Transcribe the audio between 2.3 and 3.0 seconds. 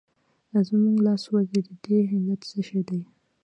څه شی